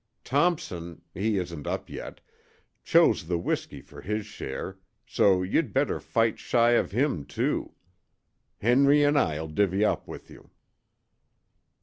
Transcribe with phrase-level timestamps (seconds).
[0.23, 2.21] Thompson he isn't up yet
[2.83, 7.75] chose the whisky for his share, so you'd better fight shy of him, too.
[8.61, 10.49] Henry and I'll divvy up with you."